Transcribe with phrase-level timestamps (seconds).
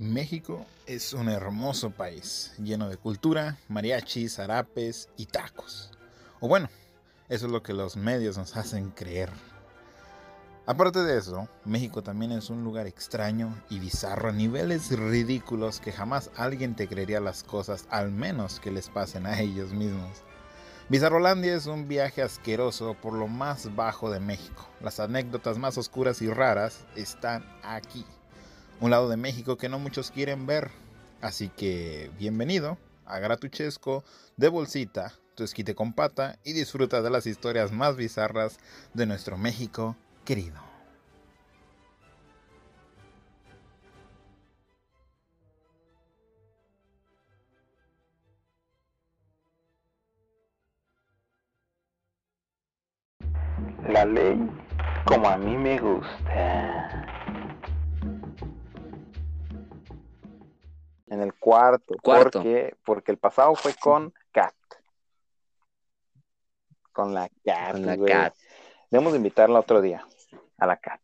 [0.00, 5.90] México es un hermoso país, lleno de cultura, mariachis, zarapes y tacos.
[6.40, 6.70] O bueno,
[7.28, 9.28] eso es lo que los medios nos hacen creer.
[10.64, 15.92] Aparte de eso, México también es un lugar extraño y bizarro a niveles ridículos que
[15.92, 20.22] jamás alguien te creería las cosas, al menos que les pasen a ellos mismos.
[20.88, 24.66] Bizarrolandia es un viaje asqueroso por lo más bajo de México.
[24.80, 28.06] Las anécdotas más oscuras y raras están aquí
[28.80, 30.70] un lado de México que no muchos quieren ver.
[31.20, 34.04] Así que bienvenido a Gratuchesco
[34.36, 38.58] de Bolsita, tu esquite con pata y disfruta de las historias más bizarras
[38.94, 40.60] de nuestro México querido.
[53.88, 54.38] La ley
[55.04, 57.09] como a mí me gusta.
[61.20, 61.96] En el cuarto.
[62.02, 62.38] Cuarto.
[62.38, 64.54] Porque, porque el pasado fue con Kat.
[66.92, 67.72] Con la Kat.
[67.72, 68.10] Con la güey.
[68.10, 68.34] Kat.
[68.90, 70.02] Debemos de invitarla otro día.
[70.56, 71.00] A la Cat.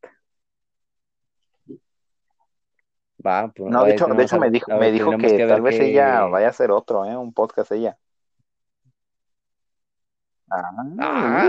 [3.25, 6.25] Va, pues, No, de hecho, de hecho me dijo, me dijo que, tal vez ella
[6.25, 7.15] vaya a hacer otro, ¿eh?
[7.15, 7.99] Un podcast ella.
[10.49, 10.73] Ah,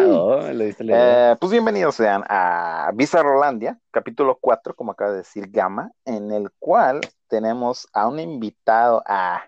[0.10, 1.32] oh, idea.
[1.32, 6.50] Eh, pues bienvenidos sean a Bizarrolandia, capítulo 4, como acaba de decir Gama, en el
[6.60, 9.44] cual tenemos a un invitado a...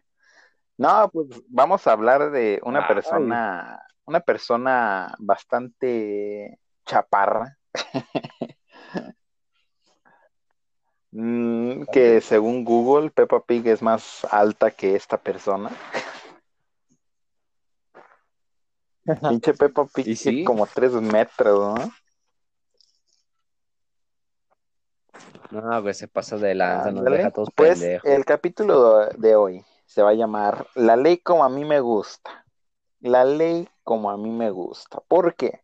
[0.77, 2.93] No, pues vamos a hablar de una Ay.
[2.93, 7.57] persona, una persona bastante chaparra,
[11.11, 15.71] Mm, que según Google, Peppa Pig es más alta que esta persona.
[19.29, 20.43] Pinche Peppa Pig ¿Y sí?
[20.43, 21.91] como tres metros, ¿no?
[25.51, 28.09] No, güey, se pasa de lanza, nos deja todos Pues pendejos.
[28.09, 32.45] el capítulo de hoy se va a llamar La ley como a mí me gusta.
[32.99, 34.99] La ley como a mí me gusta.
[35.07, 35.61] ¿Por qué?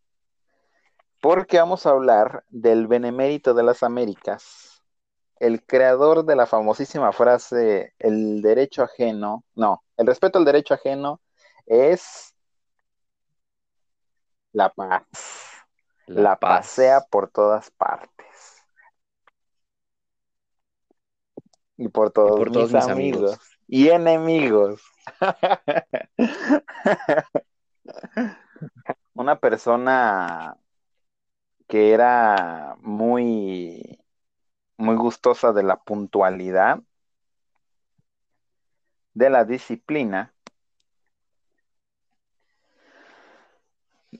[1.22, 4.84] Porque vamos a hablar del benemérito de las Américas,
[5.40, 11.22] el creador de la famosísima frase, el derecho ajeno, no, el respeto al derecho ajeno
[11.66, 12.35] es
[14.56, 15.04] la paz.
[16.08, 16.68] La, paz.
[16.68, 18.64] pasea por todas partes.
[21.78, 23.22] Y por todos, por todos mis, mis amigos.
[23.22, 23.40] amigos.
[23.68, 24.82] y enemigos.
[29.14, 30.58] Una persona
[31.68, 34.00] que era muy,
[34.78, 36.80] muy gustosa de la puntualidad,
[39.14, 40.35] de la disciplina,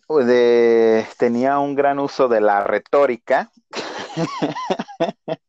[0.10, 3.52] de, tenía un gran uso de la retórica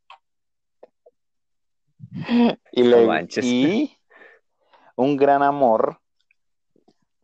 [2.71, 3.97] y, le- No y
[4.95, 5.99] un gran amor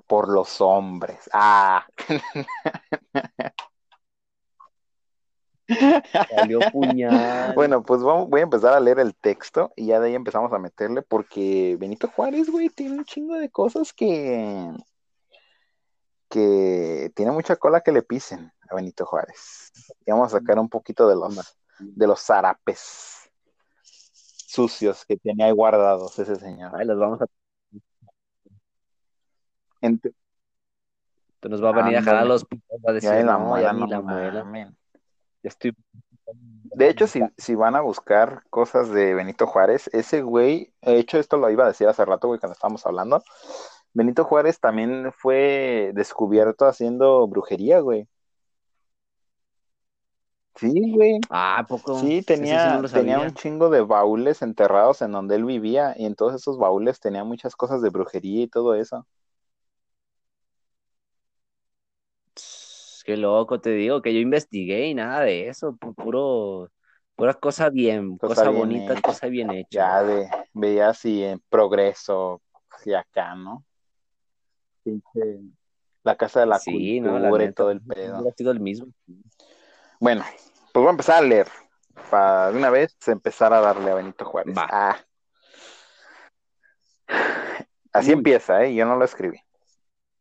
[0.07, 1.29] por los hombres.
[1.33, 1.85] Ah,
[6.29, 7.53] Salió puñal.
[7.55, 10.51] bueno, pues vamos- voy a empezar a leer el texto y ya de ahí empezamos
[10.53, 14.69] a meterle porque Benito Juárez, güey, tiene un chingo de cosas que
[16.33, 19.71] que tiene mucha cola que le pisen a Benito Juárez.
[20.03, 23.29] Y vamos a sacar un poquito de los de los zarapes
[23.83, 26.71] sucios que tenía ahí guardados ese señor.
[26.75, 27.27] Ay, los vamos a...
[29.81, 30.13] Ent-
[31.43, 34.71] Nos va a venir a jalar los va a decir, la muela, no la muela.
[35.43, 35.75] estoy...
[36.75, 41.19] De hecho, si, si van a buscar cosas de Benito Juárez, ese güey, de hecho,
[41.19, 43.23] esto lo iba a decir hace rato, güey, cuando estábamos hablando.
[43.93, 48.07] Benito Juárez también fue descubierto haciendo brujería, güey.
[50.55, 51.19] Sí, güey.
[51.29, 51.93] Ah, ¿a poco?
[51.99, 56.35] Sí, tenía, tenía un chingo de baúles enterrados en donde él vivía, y en todos
[56.35, 59.05] esos baúles tenía muchas cosas de brujería y todo eso.
[63.05, 66.71] Qué loco, te digo que yo investigué y nada de eso, pu- puro,
[67.15, 69.01] pura cosa bien, Cosa cosa bien bonita, hecha.
[69.01, 69.69] cosa bien hecha.
[69.69, 72.41] Ya de, veía así en progreso,
[72.85, 73.65] y acá, ¿no?
[74.83, 75.39] Pinche,
[76.03, 78.31] la casa de la Sí, no, la y todo el pedo.
[78.35, 78.87] sido el mismo.
[79.99, 80.23] Bueno,
[80.73, 81.47] pues voy a empezar a leer.
[82.09, 84.55] Para de una vez empezar a darle a Benito Juárez.
[84.57, 84.97] Ah.
[87.93, 88.13] Así Uy.
[88.13, 88.73] empieza, ¿eh?
[88.73, 89.39] Yo no lo escribí.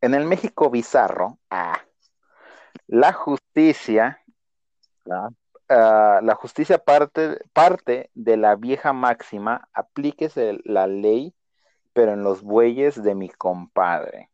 [0.00, 1.80] En el México bizarro, ah,
[2.86, 4.22] la justicia,
[5.10, 5.30] Ah,
[5.68, 11.34] ah, la justicia parte, parte de la vieja máxima, aplíquese la ley,
[11.92, 14.30] pero en los bueyes de mi compadre.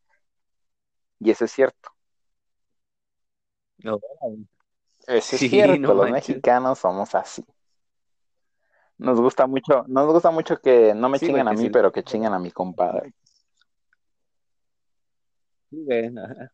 [1.21, 1.91] Y eso es cierto.
[3.85, 4.01] no,
[5.09, 6.43] Eso es Sí, cierto, no los manches.
[6.43, 7.45] mexicanos somos así.
[8.99, 11.71] Nos gusta mucho, nos gusta mucho que no me Sí, chinguen güey, a mí, sí.
[11.71, 13.13] pero que chinguen a mi compadre.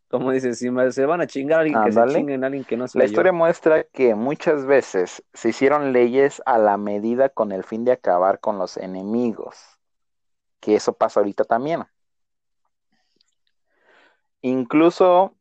[0.08, 2.18] Como dices, si me- se van a chingar a alguien que se Ándale.
[2.18, 3.16] chinguen a alguien que no La soy yo.
[3.16, 7.92] historia muestra que muchas veces se hicieron leyes a la medida con el fin de
[7.92, 9.56] acabar con los enemigos.
[10.60, 11.84] Que eso pasa ahorita también.
[14.46, 15.34] Incluso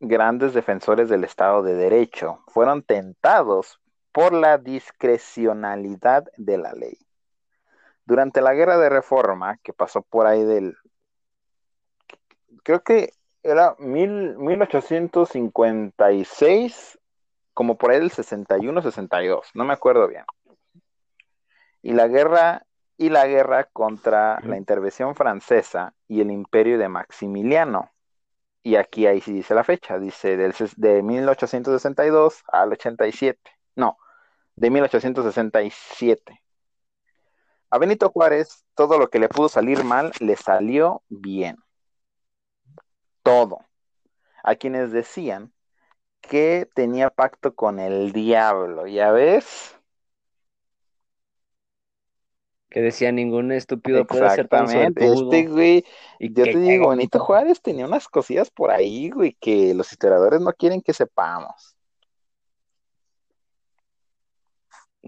[0.00, 3.80] grandes defensores del Estado de Derecho fueron tentados
[4.10, 6.98] por la discrecionalidad de la ley.
[8.04, 10.76] Durante la guerra de reforma, que pasó por ahí del...
[12.64, 13.12] Creo que
[13.44, 16.98] era mil, 1856,
[17.54, 20.24] como por ahí del 61, 62, no me acuerdo bien.
[21.82, 27.92] Y la guerra y la guerra contra la intervención francesa y el imperio de Maximiliano.
[28.62, 33.40] Y aquí ahí sí dice la fecha, dice del, de 1862 al 87.
[33.76, 33.98] No,
[34.56, 36.42] de 1867.
[37.70, 41.56] A Benito Juárez todo lo que le pudo salir mal le salió bien.
[43.22, 43.60] Todo.
[44.42, 45.52] A quienes decían
[46.20, 49.79] que tenía pacto con el diablo, ¿ya ves?
[52.70, 55.12] Que decía ningún estúpido puede ser tan suertudo.
[55.24, 55.84] Este güey,
[56.20, 57.18] Y yo te digo, mucho.
[57.18, 61.74] Juárez tenía unas cosillas por ahí, güey, que los historiadores no quieren que sepamos.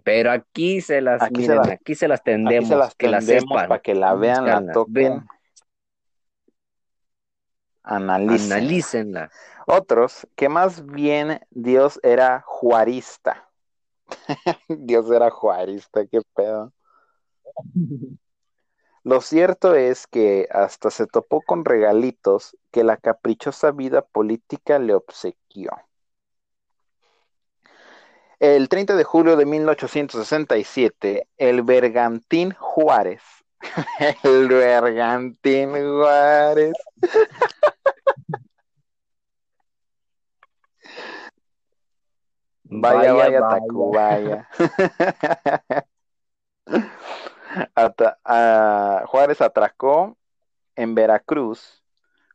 [0.05, 3.09] Pero aquí se las, Aquí se miren, las- aquí se las tendemos, se las que
[3.09, 3.69] las sepan.
[3.69, 5.27] para que la vean, la toquen, vean,
[7.85, 9.31] analícenla.
[9.67, 13.49] Otros, que más bien Dios era juarista.
[14.69, 16.73] Dios era juarista, qué pedo.
[19.05, 24.95] Lo cierto es que hasta se topó con regalitos que la caprichosa vida política le
[24.95, 25.71] obsequió.
[28.39, 33.23] El 30 de julio de 1867, el Bergantín Juárez,
[34.25, 36.75] el Bergantín Juárez,
[42.75, 44.49] Vaya, vaya, Tacubaya.
[47.75, 50.17] Ata- a- Juárez atracó
[50.77, 51.85] en Veracruz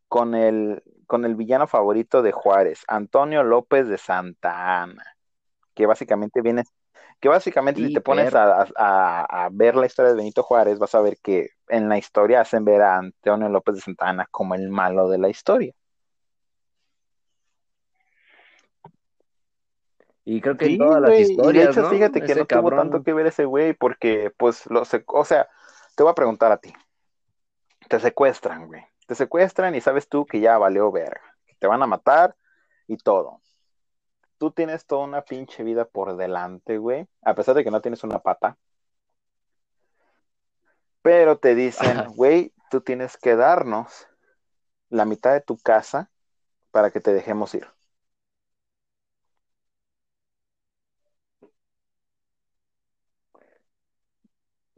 [0.10, 5.04] con el, con el villano favorito de Juárez, Antonio López de Santa Ana,
[5.76, 6.64] que básicamente viene,
[7.22, 10.96] que básicamente si te pones a, a- a ver la historia de Benito Juárez, vas
[10.96, 14.56] a ver que en la historia hacen ver a Antonio López de Santa Ana como
[14.56, 15.74] el malo de la historia.
[20.30, 21.90] Y creo que Sí, en todas las güey, y de historias, hecho, ¿no?
[21.90, 25.48] fíjate que Ese no tuvo tanto que ver ese güey, porque, pues, lo o sea,
[25.96, 26.74] te voy a preguntar a ti.
[27.88, 28.84] Te secuestran, güey.
[29.08, 31.22] Te secuestran y sabes tú que ya valió verga.
[31.60, 32.36] Te van a matar
[32.88, 33.40] y todo.
[34.38, 37.08] Tú tienes toda una pinche vida por delante, güey.
[37.22, 38.58] A pesar de que no tienes una pata.
[41.02, 44.10] Pero te dicen, güey, tú tienes que darnos
[44.90, 46.12] la mitad de tu casa
[46.72, 47.77] para que te dejemos ir.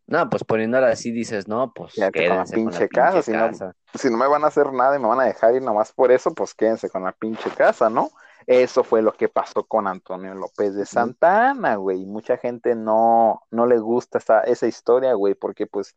[0.09, 3.11] No, pues poniéndola así dices, no, pues Quédate con la quédense con la pinche casa,
[3.13, 3.75] pinche si no- casa.
[3.94, 6.11] si no me van a hacer nada y me van a dejar ir nomás por
[6.11, 8.09] eso, pues quédense con la pinche casa, ¿no?
[8.47, 12.01] Eso fue lo que pasó con Antonio López de Santa Ana, güey.
[12.01, 15.95] Y Mucha gente no, no le gusta esa, esa historia, güey, porque pues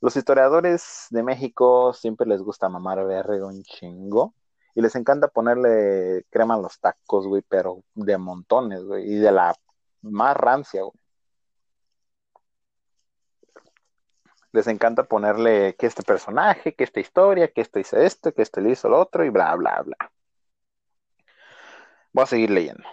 [0.00, 4.34] los historiadores de México siempre les gusta mamar verga un chingo.
[4.74, 9.08] Y les encanta ponerle crema a los tacos, güey, pero de montones, güey.
[9.08, 9.54] Y de la
[10.02, 10.98] más rancia, güey.
[14.54, 18.60] Les encanta ponerle que este personaje, que esta historia, que esto hizo esto, que esto
[18.60, 19.96] le hizo lo otro y bla, bla, bla.
[22.12, 22.84] Voy a seguir leyendo.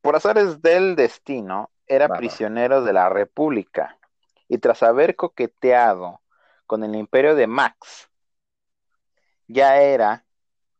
[0.00, 3.98] Por azares del destino, era prisionero de la República
[4.46, 6.20] y tras haber coqueteado
[6.68, 8.08] con el imperio de Max,
[9.48, 10.24] ya era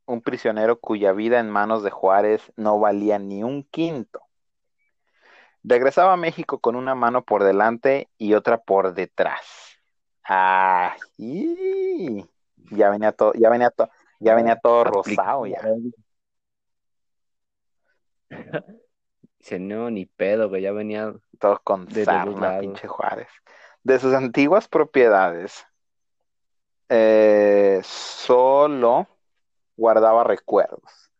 [0.07, 4.23] un prisionero cuya vida en manos de Juárez no valía ni un quinto.
[5.64, 9.72] Regresaba a México con una mano por delante y otra por detrás.
[10.25, 12.25] Ah, y
[12.71, 15.61] ya venía todo, ya venía todo, ya venía todo rosado ya.
[19.38, 21.12] Dice, no, ni pedo, güey, ya venía.
[21.41, 23.26] Todo con sarna, pinche Juárez.
[23.83, 25.67] De sus antiguas propiedades,
[26.88, 29.09] eh, solo
[29.76, 31.11] guardaba recuerdos.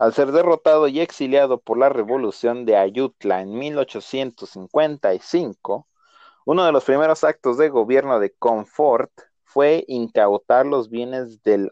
[0.00, 5.86] Al ser derrotado y exiliado por la revolución de Ayutla en 1855,
[6.50, 9.12] uno de los primeros actos de gobierno de Confort
[9.44, 11.70] fue incautar los bienes del,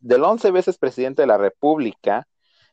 [0.00, 2.26] del 11 veces presidente de la República,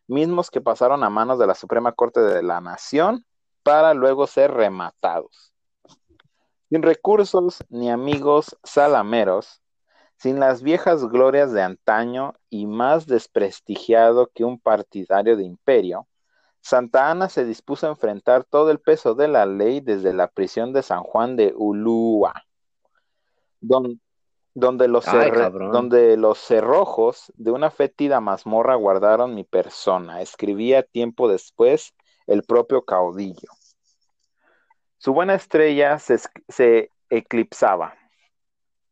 [0.08, 3.28] mismos que pasaron a manos de la Suprema Corte de la Nación
[3.62, 5.54] para luego ser rematados.
[6.68, 9.62] Sin recursos ni amigos salameros,
[10.18, 16.08] sin las viejas glorias de antaño y más desprestigiado que un partidario de imperio,
[16.62, 20.74] Santa Ana se dispuso a enfrentar todo el peso de la ley desde la prisión
[20.74, 22.34] de San Juan de Ulúa,
[23.62, 31.94] donde, los, donde los cerrojos de una fétida mazmorra guardaron mi persona, escribía tiempo después
[32.28, 33.50] el propio caudillo.
[34.98, 37.96] Su buena estrella se, eclipsaba.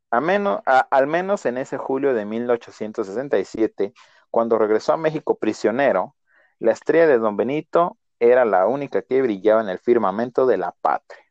[0.09, 3.93] al menos en ese julio de 1867,
[4.31, 6.15] cuando regresó a México prisionero,
[6.59, 10.71] la estrella de don Benito era la única que brillaba en el firmamento de la
[10.71, 11.23] patria.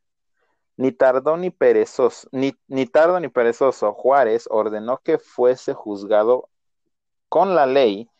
[0.76, 2.88] Ni tardó ni perezoso, ni, ni
[3.20, 6.48] ni perezoso, Juárez ordenó que fuese juzgado
[7.28, 8.10] con la ley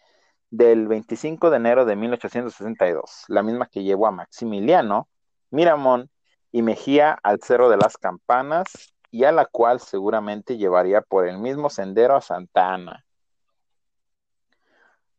[0.51, 5.09] del 25 de enero de 1862, la misma que llevó a Maximiliano
[5.51, 6.11] Miramón
[6.53, 8.67] y Mejía al Cerro de las Campanas
[9.11, 13.06] y a la cual seguramente llevaría por el mismo sendero a Santa Ana.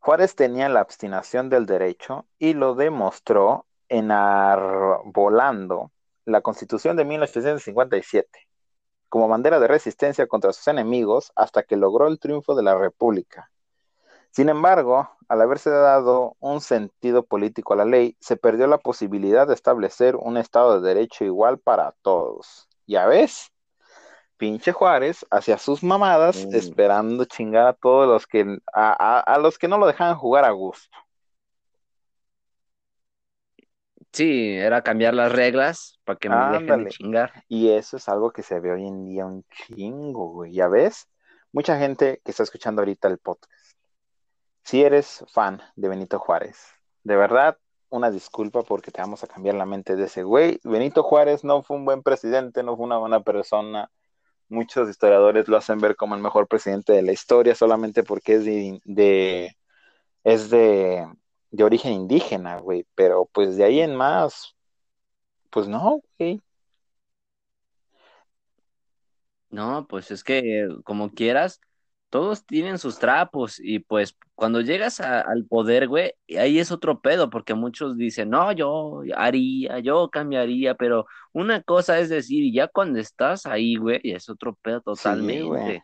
[0.08, 5.92] Juárez tenía la obstinación del derecho y lo demostró enarbolando
[6.24, 8.48] la Constitución de 1857
[9.10, 13.52] como bandera de resistencia contra sus enemigos hasta que logró el triunfo de la República.
[14.32, 19.46] Sin embargo, al haberse dado un sentido político a la ley, se perdió la posibilidad
[19.46, 22.70] de establecer un Estado de Derecho igual para todos.
[22.86, 23.52] Ya ves,
[24.38, 26.56] pinche Juárez hacia sus mamadas, mm.
[26.56, 30.98] esperando chingar a todos los que, a, los que no lo dejaban jugar a gusto.
[34.14, 37.44] Sí, era cambiar las reglas para que me dejen chingar.
[37.48, 40.54] Y eso es algo que se ve hoy en día un chingo, güey.
[40.54, 41.08] Ya ves,
[41.52, 43.78] mucha gente que está escuchando ahorita el podcast
[44.68, 46.58] si eres fan de Benito Juárez,
[47.04, 47.58] de verdad,
[47.90, 50.60] una disculpa porque te vamos a cambiar la mente de ese güey.
[50.66, 53.90] Benito Juárez no fue un buen presidente, no fue una buena persona.
[54.50, 58.46] Muchos historiadores lo hacen ver como el mejor presidente de la historia solamente porque es
[58.46, 59.56] de,
[60.24, 61.08] es de,
[61.52, 62.86] de origen indígena, güey.
[62.96, 64.56] Pero pues de ahí en más,
[65.50, 66.42] pues no, güey.
[69.50, 71.62] No, pues es que como quieras,
[72.10, 77.30] todos tienen sus trapos y pues cuando llegas al poder, güey, ahí es otro pedo,
[77.30, 82.68] porque muchos dicen, no, yo haría, yo cambiaría, pero una cosa es decir, y ya
[82.68, 85.84] cuando estás ahí, güey, es otro pedo totalmente.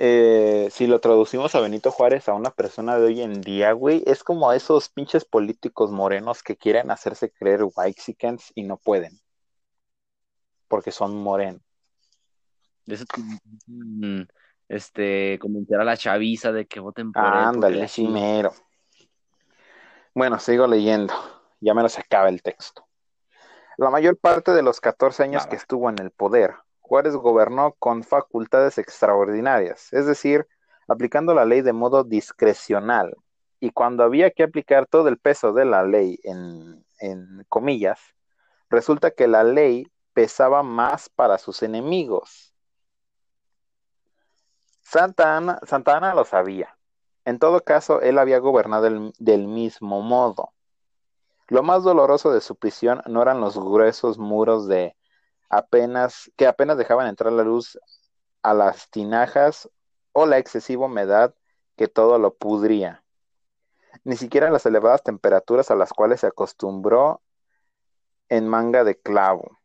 [0.00, 4.04] Eh, si lo traducimos a Benito Juárez, a una persona de hoy en día, güey,
[4.06, 9.18] es como a esos pinches políticos morenos que quieren hacerse creer whitexicans y no pueden,
[10.68, 11.62] porque son morenos.
[12.86, 13.04] Eso,
[14.68, 17.32] este, comentar a la chaviza de que voten por él.
[17.32, 18.52] Ándale, así mero.
[20.14, 21.14] Bueno, sigo leyendo.
[21.60, 22.86] Ya me lo sacaba el texto.
[23.76, 28.02] La mayor parte de los 14 años que estuvo en el poder, Juárez gobernó con
[28.02, 30.46] facultades extraordinarias, es decir,
[30.88, 33.14] aplicando la ley de modo discrecional.
[33.60, 38.00] Y cuando había que aplicar todo el peso de la ley en, en comillas,
[38.70, 42.47] resulta que la ley pesaba más para sus enemigos
[44.90, 46.74] Santa Ana, Santa Ana lo sabía.
[47.26, 50.54] En todo caso, él había gobernado del mismo modo.
[51.48, 54.96] Lo más doloroso de su prisión no eran los gruesos muros de
[55.50, 57.78] apenas que apenas dejaban entrar la luz
[58.42, 59.68] a las tinajas
[60.12, 61.34] o la excesiva humedad
[61.76, 63.04] que todo lo pudría.
[64.04, 67.20] Ni siquiera las elevadas temperaturas a las cuales se acostumbró
[68.30, 69.58] en manga de clavo.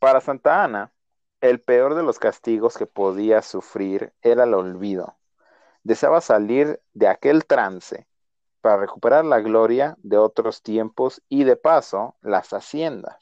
[0.00, 0.92] Para Santa Ana,
[1.40, 5.16] el peor de los castigos que podía sufrir era el olvido.
[5.82, 8.06] Deseaba salir de aquel trance
[8.60, 13.16] para recuperar la gloria de otros tiempos y de paso las haciendas.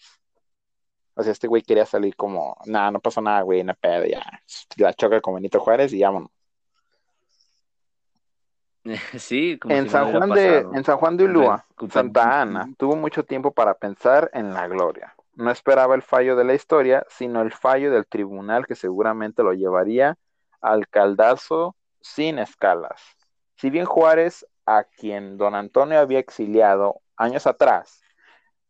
[1.15, 4.25] O sea, este güey quería salir como, nada, no pasó nada, güey, una pedo, ya.
[4.77, 6.31] La choca con Benito Juárez y vámonos.
[9.19, 13.25] Sí, como en, San Juan de, en San Juan de Ulúa, Santa Ana, tuvo mucho
[13.25, 15.14] tiempo para pensar en la gloria.
[15.37, 19.53] No esperaba el fallo de la historia, sino el fallo del tribunal que seguramente lo
[19.53, 20.17] llevaría
[20.61, 23.03] al caldazo sin escalas.
[23.57, 28.03] Si bien Juárez, a quien don Antonio había exiliado años atrás,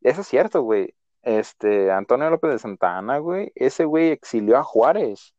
[0.00, 0.94] eso es cierto, güey.
[1.23, 5.35] Este, Antonio López de Santa Ana, güey, ese güey exilió a Juárez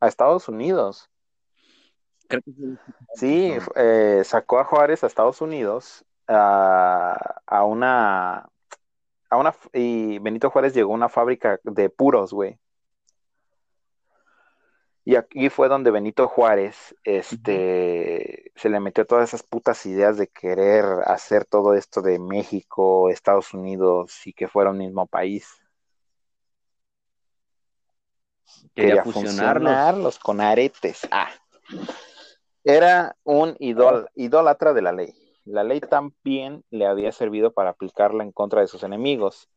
[0.00, 1.10] a Estados Unidos.
[3.14, 8.48] Sí, eh, sacó a Juárez a Estados Unidos a una
[9.30, 12.58] a una, y Benito Juárez llegó a una fábrica de puros, güey.
[15.04, 20.26] Y aquí fue donde Benito Juárez este, se le metió todas esas putas ideas de
[20.26, 25.48] querer hacer todo esto de México, Estados Unidos y que fuera un mismo país.
[28.74, 30.18] Quería, fusionarlos.
[30.18, 31.06] con aretes.
[31.12, 31.30] Ah.
[32.64, 35.25] Era un idol, idólatra de la ley.
[35.46, 39.48] La ley también le había servido para aplicarla en contra de sus enemigos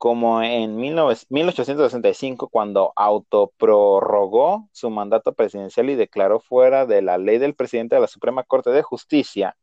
[0.00, 7.54] como en 1865 cuando autoprorrogó su mandato presidencial y declaró fuera de la ley del
[7.54, 9.58] presidente de la Suprema Corte de Justicia,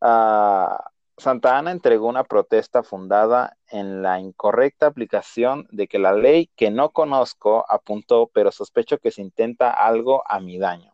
[0.00, 6.50] ah, Santa Ana entregó una protesta fundada en la incorrecta aplicación de que la ley
[6.56, 10.93] que no conozco apuntó, pero sospecho que se intenta algo a mi daño.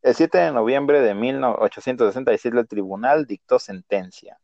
[0.00, 4.38] El 7 de noviembre de 1867 el tribunal dictó sentencia.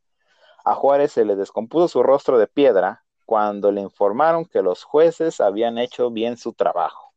[0.64, 5.40] A Juárez se le descompuso su rostro de piedra cuando le informaron que los jueces
[5.40, 7.12] habían hecho bien su trabajo.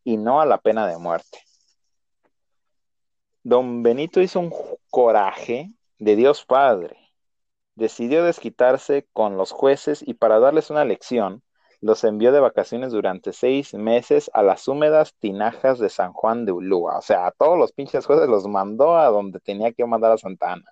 [0.03, 1.43] y no a la pena de muerte.
[3.43, 4.53] Don Benito hizo un
[4.89, 5.69] coraje
[5.99, 6.97] de Dios Padre.
[7.75, 11.43] Decidió desquitarse con los jueces y para darles una lección,
[11.81, 16.53] los envió de vacaciones durante seis meses a las húmedas tinajas de San Juan de
[16.53, 16.97] Ulúa.
[16.97, 20.17] O sea, a todos los pinches jueces los mandó a donde tenía que mandar a
[20.17, 20.63] Santana.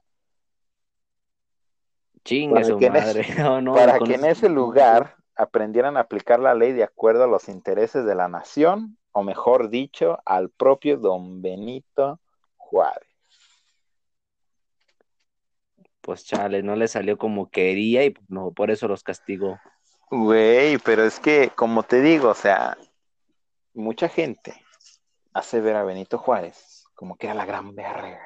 [2.24, 3.26] Chinga su madre.
[3.74, 8.06] para que en ese lugar aprendieran a aplicar la ley de acuerdo a los intereses
[8.06, 12.22] de la nación, o mejor dicho, al propio don Benito
[12.72, 13.08] Juárez.
[16.00, 19.60] Pues chale, no le salió como quería y pues, no, por eso los castigó.
[20.10, 22.78] Güey, pero es que, como te digo, o sea,
[23.74, 24.54] mucha gente
[25.34, 28.20] hace ver a Benito Juárez como que era la gran verga.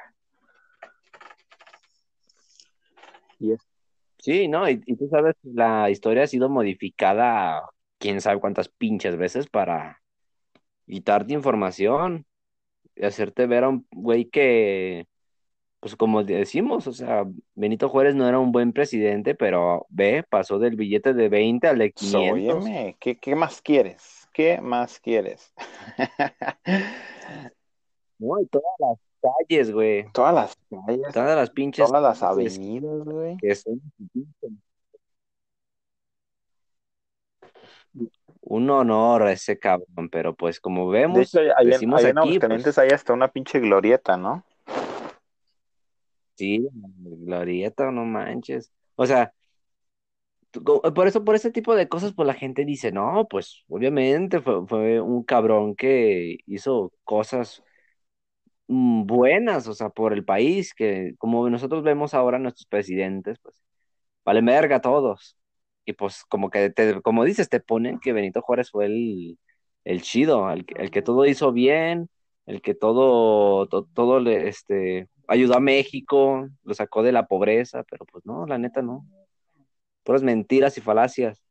[4.17, 4.67] Sí, ¿no?
[4.69, 7.61] Y, tú sabes, la historia ha sido modificada
[8.00, 10.01] quién sabe cuántas pinches veces para
[10.87, 12.34] quitarte información y
[13.01, 15.08] hacerte ver a un güey que
[15.86, 20.58] pues como decimos, o sea, Benito Juárez no era un buen presidente, pero ve, pasó
[20.58, 22.34] del billete de 20 al de 500.
[22.34, 24.27] Óyeme, ¿qué, más quieres?
[24.34, 25.53] ¿Qué más quieres?
[28.18, 30.12] no, y todas las calles, güey.
[30.12, 31.14] Todas las calles.
[31.14, 31.86] Todas las pinches.
[31.86, 33.38] Todas las avenidas, güey.
[38.46, 42.77] Un honor a ese cabrón, pero pues como vemos, de hecho, decimos en, aquí, pues
[42.77, 44.46] hay hasta una pinche glorieta, ¿no?
[46.36, 48.72] Sí, glorieta, no manches.
[48.96, 49.34] O sea,
[50.64, 55.01] por eso, por ese tipo de cosas, pues la gente dice, no, pues obviamente fue,
[55.01, 57.64] un cabrón que hizo cosas
[58.68, 63.60] mm, buenas, o sea, por el país, que como nosotros vemos ahora nuestros presidentes, pues
[64.24, 65.36] vale verga todos.
[65.85, 69.39] Y pues como que, te, como dices, te ponen que Benito Juárez fue el,
[69.85, 72.09] el chido, el, el que todo hizo bien,
[72.45, 78.05] el que todo, todo, le, este, ayudó a México, lo sacó de la pobreza, pero
[78.05, 79.05] pues no, la neta no.
[80.03, 81.41] Puras mentiras y falacias.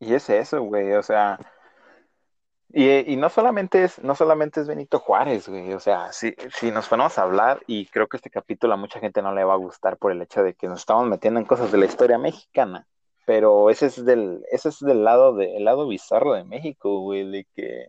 [0.00, 1.38] Y es eso, güey, o sea,
[2.72, 6.88] y, no solamente es, no solamente es Benito Juárez, güey, o sea, si, si nos
[6.88, 9.58] ponemos a hablar, y creo que este capítulo a mucha gente no le va a
[9.58, 12.86] gustar por el hecho de que nos estamos metiendo en cosas de la historia mexicana,
[13.26, 17.30] pero ese es del, ese es del lado de, el lado bizarro de México, güey,
[17.30, 17.88] de que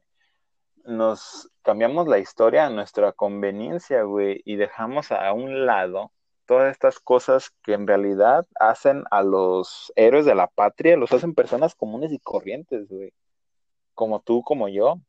[0.86, 6.12] nos cambiamos la historia a nuestra conveniencia, güey, y dejamos a un lado
[6.46, 11.34] todas estas cosas que en realidad hacen a los héroes de la patria, los hacen
[11.34, 13.12] personas comunes y corrientes, güey.
[13.96, 15.00] Como tú, como yo.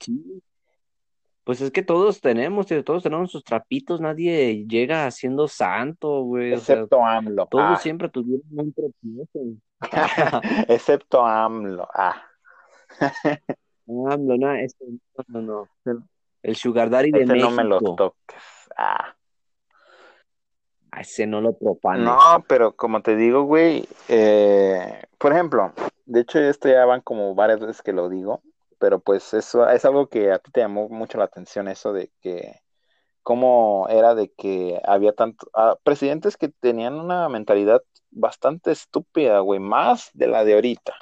[0.00, 0.42] Sí.
[1.44, 6.52] Pues es que todos tenemos, todos tenemos sus trapitos, nadie llega siendo santo, güey.
[6.52, 7.46] Excepto AMLO.
[7.46, 7.76] Todos ah.
[7.76, 9.58] siempre tuvieron un tropiezo.
[10.68, 11.88] Excepto AMLO.
[11.92, 12.22] Ah.
[13.88, 14.84] AMLO, no, este,
[15.26, 15.68] no, no,
[16.42, 17.50] El Sugar Daddy de México.
[17.50, 18.42] no me lo toques.
[18.76, 19.16] Ah.
[21.00, 22.04] ese no lo propanes.
[22.04, 25.72] No, pero como te digo, güey, eh, por ejemplo,
[26.04, 28.42] de hecho esto ya van como varias veces que lo digo,
[28.78, 32.10] pero pues eso es algo que a ti te llamó mucho la atención, eso de
[32.20, 32.60] que
[33.22, 39.60] cómo era de que había tanto ah, presidentes que tenían una mentalidad bastante estúpida, güey,
[39.60, 40.94] más de la de ahorita.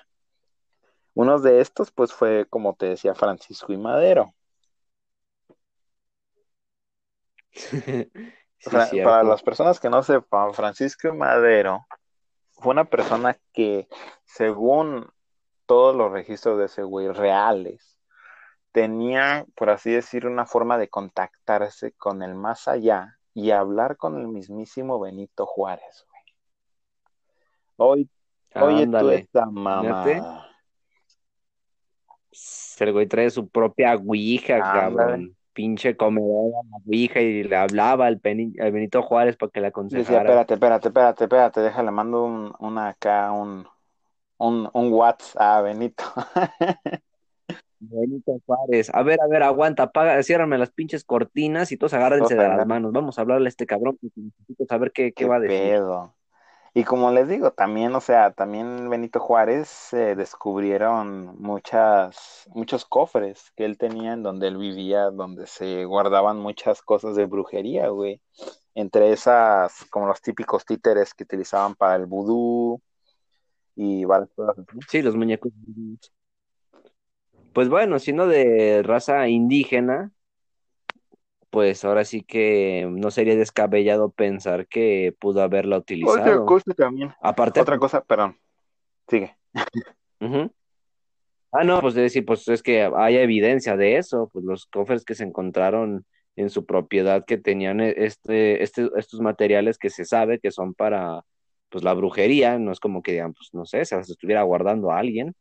[1.14, 4.34] Uno de estos, pues, fue, como te decía, Francisco y Madero.
[9.04, 11.84] para las personas que no sepan, Francisco y Madero
[12.60, 13.88] fue una persona que,
[14.24, 15.10] según
[15.66, 17.98] todos los registros de ese güey reales,
[18.72, 24.20] tenía, por así decir, una forma de contactarse con el más allá y hablar con
[24.20, 26.22] el mismísimo Benito Juárez, güey.
[27.76, 28.10] Hoy,
[28.54, 30.46] oye tú esta mamá.
[32.78, 34.80] El güey trae su propia ouija, Ándale.
[34.80, 35.36] cabrón.
[35.52, 39.60] Pinche comedor a la ouija y le hablaba al, Peni- al Benito Juárez para que
[39.60, 40.20] la Decía, aconsejara.
[40.20, 43.66] espérate, espérate, espérate, espérate, déjale, mando un, una acá, un,
[44.38, 46.04] un, un WhatsApp a Benito.
[47.80, 48.90] Benito Juárez.
[48.94, 52.66] A ver, a ver, aguanta, apaga, ciérrame las pinches cortinas y todos agárrense de las
[52.66, 52.92] manos.
[52.92, 55.58] Vamos a hablarle a este cabrón porque necesito saber qué, qué ¿Qué va a decir.
[55.58, 56.14] pedo?
[56.72, 63.52] Y como les digo, también, o sea, también Benito Juárez se descubrieron muchas, muchos cofres
[63.56, 68.20] que él tenía en donde él vivía, donde se guardaban muchas cosas de brujería, güey.
[68.74, 72.80] Entre esas, como los típicos títeres que utilizaban para el vudú
[73.74, 74.64] y varias cosas.
[74.88, 75.52] Sí, los muñecos.
[77.52, 80.12] Pues bueno, siendo de raza indígena,
[81.50, 86.46] pues ahora sí que no sería descabellado pensar que pudo haberla Otra utilizado.
[86.46, 88.38] cosa también, Aparte, otra cosa, perdón,
[89.08, 89.36] sigue.
[91.52, 95.04] Ah, no, pues es decir, pues es que hay evidencia de eso, pues los cofres
[95.04, 100.04] que se encontraron en su propiedad que tenían e- este, este, estos materiales que se
[100.04, 101.22] sabe que son para
[101.68, 104.90] pues la brujería, no es como que digan, pues no sé, se las estuviera guardando
[104.92, 105.34] a alguien.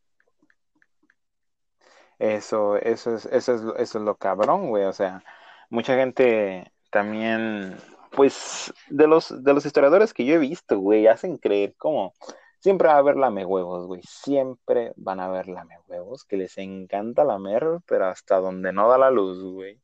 [2.20, 4.84] Eso, eso es, eso es, eso es lo cabrón, güey.
[4.86, 5.24] O sea,
[5.70, 7.76] mucha gente también,
[8.12, 12.14] pues, de los, de los historiadores que yo he visto, güey, hacen creer como
[12.60, 14.02] siempre va a haber lamehuevos, güey.
[14.04, 19.12] Siempre van a haber lamehuevos que les encanta lamer, pero hasta donde no da la
[19.12, 19.80] luz, güey.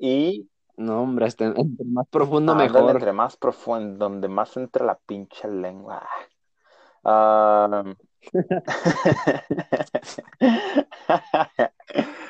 [0.00, 2.90] Y No, hombre, hasta entre más profundo ándale, mejor.
[2.92, 6.08] entre más profundo, donde más entra la pinche lengua.
[7.04, 7.84] Ah,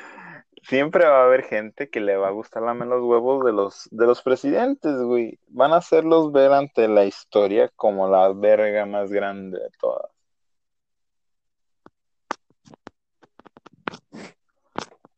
[0.69, 3.87] Siempre va a haber gente que le va a gustar lamer los huevos de los,
[3.89, 5.39] de los presidentes, güey.
[5.47, 10.11] Van a hacerlos ver ante la historia como la verga más grande de todas.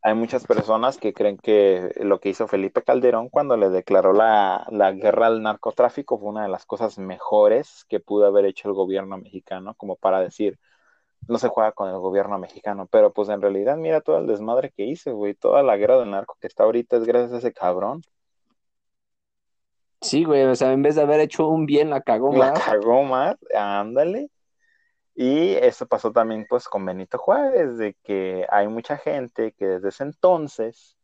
[0.03, 4.65] Hay muchas personas que creen que lo que hizo Felipe Calderón cuando le declaró la,
[4.71, 8.73] la guerra al narcotráfico fue una de las cosas mejores que pudo haber hecho el
[8.73, 10.57] gobierno mexicano, como para decir,
[11.27, 14.71] no se juega con el gobierno mexicano, pero pues en realidad mira todo el desmadre
[14.71, 17.53] que hice, güey, toda la guerra del narco que está ahorita es gracias a ese
[17.53, 18.01] cabrón.
[20.01, 22.63] Sí, güey, o sea, en vez de haber hecho un bien, la cagó La más.
[22.63, 24.29] cagó más, ándale.
[25.13, 29.89] Y eso pasó también pues con Benito Juárez, de que hay mucha gente que desde
[29.89, 30.97] ese entonces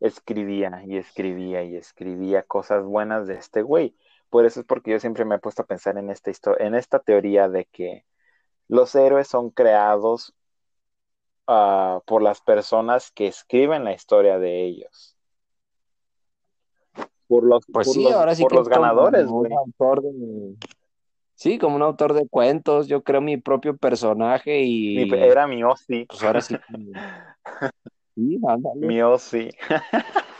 [0.00, 3.94] escribía y escribía y escribía cosas buenas de este güey.
[4.30, 6.74] Por eso es porque yo siempre me he puesto a pensar en esta historia, en
[6.74, 8.06] esta teoría de que
[8.68, 10.32] los héroes son creados
[11.48, 15.16] uh, por las personas que escriben la historia de ellos.
[17.26, 19.52] Por los, Pues por sí, los, ahora sí por que los ganadores, un güey.
[19.52, 20.54] autor de...
[21.34, 25.62] Sí, como un autor de cuentos, yo creo mi propio personaje y Mi- Era mi
[25.62, 26.04] Ozzy.
[26.06, 26.56] pues ahora sí.
[28.14, 28.84] Sí, ándale.
[28.84, 29.50] Mi Ozzy.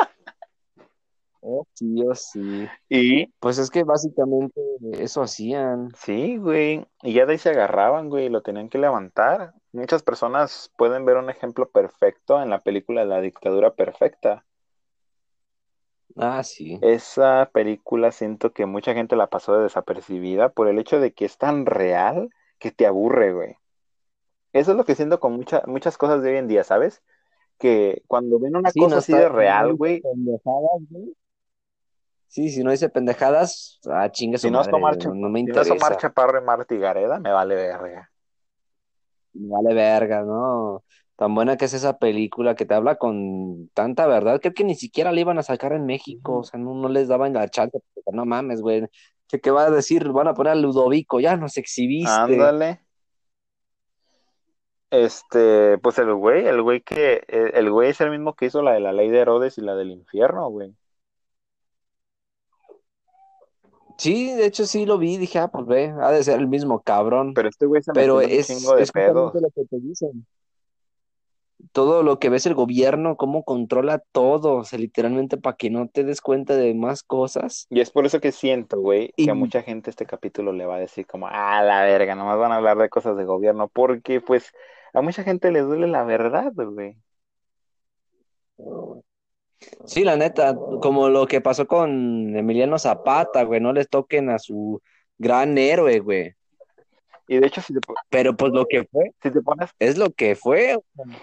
[1.40, 2.40] Oh, sí, oh, sí.
[2.88, 4.60] Y Pues es que básicamente
[4.92, 5.90] eso hacían.
[5.96, 6.86] sí, güey.
[7.02, 9.54] Y ya de ahí se agarraban, güey, y lo tenían que levantar.
[9.72, 14.44] Muchas personas pueden ver un ejemplo perfecto en la película La dictadura perfecta.
[16.16, 16.78] Ah, sí.
[16.82, 21.24] Esa película siento que mucha gente la pasó de desapercibida por el hecho de que
[21.24, 23.56] es tan real que te aburre, güey.
[24.52, 27.02] Eso es lo que siento con mucha- muchas cosas de hoy en día, ¿sabes?
[27.58, 30.02] Que cuando ven una Sí, cosa no así de real, güey.
[32.28, 35.46] Sí, si no dice pendejadas, ah, chingue si no es madre, Omar, no, me si
[35.46, 35.72] no es interesa.
[35.72, 38.10] Omar Chaparro y Marta Gareda, me vale verga.
[39.32, 40.84] Me Vale verga, ¿no?
[41.16, 44.40] Tan buena que es esa película que te habla con tanta verdad.
[44.40, 47.08] Creo que ni siquiera la iban a sacar en México, o sea, no, no les
[47.08, 47.78] daban la chance.
[47.94, 48.86] porque No mames, güey.
[49.26, 50.06] ¿Qué, qué va a decir?
[50.12, 52.10] Van a poner a Ludovico, ya nos exhibiste.
[52.10, 52.82] Ándale.
[54.90, 58.72] Este, pues el güey, el güey que, el güey es el mismo que hizo la
[58.72, 60.74] de la ley de Herodes y la del infierno, güey.
[63.98, 66.80] Sí, de hecho sí lo vi, dije, ah, pues ve, ha de ser el mismo
[66.82, 67.34] cabrón.
[67.34, 69.34] Pero este güey se Pero en un es, chingo de es pedos.
[69.34, 70.24] lo que te dicen.
[71.72, 75.88] Todo lo que ves el gobierno, cómo controla todo, o sea, literalmente para que no
[75.88, 77.66] te des cuenta de más cosas.
[77.70, 80.76] Y es por eso que siento, güey, que a mucha gente este capítulo le va
[80.76, 84.20] a decir como, ah, la verga, nomás van a hablar de cosas de gobierno, porque
[84.20, 84.52] pues
[84.94, 86.96] a mucha gente le duele la verdad, güey.
[89.84, 94.38] Sí, la neta, como lo que pasó con Emiliano Zapata, güey, no les toquen a
[94.38, 94.80] su
[95.16, 96.34] gran héroe, güey.
[97.26, 100.10] Y de hecho, si te, Pero pues lo que fue, si te pones es lo
[100.10, 100.78] que fue.